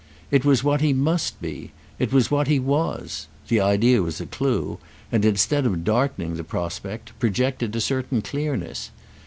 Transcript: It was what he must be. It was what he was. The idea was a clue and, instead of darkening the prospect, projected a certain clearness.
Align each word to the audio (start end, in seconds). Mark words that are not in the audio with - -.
It 0.31 0.43
was 0.43 0.63
what 0.63 0.81
he 0.81 0.93
must 0.93 1.39
be. 1.43 1.73
It 1.99 2.11
was 2.11 2.31
what 2.31 2.47
he 2.47 2.57
was. 2.57 3.27
The 3.49 3.59
idea 3.61 4.01
was 4.01 4.19
a 4.19 4.25
clue 4.25 4.79
and, 5.11 5.23
instead 5.23 5.63
of 5.63 5.83
darkening 5.83 6.37
the 6.37 6.43
prospect, 6.43 7.11
projected 7.19 7.75
a 7.75 7.81
certain 7.81 8.23
clearness. 8.23 8.89